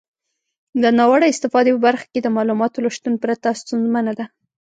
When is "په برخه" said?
1.73-2.05